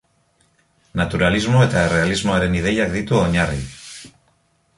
[1.01, 3.63] Naturalismo eta errealismoaren ideiak ditu oinarri.